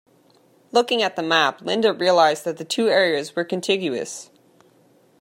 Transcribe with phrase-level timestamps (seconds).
[0.71, 4.31] Looking at the map, Linda realised that the two areas were contiguous.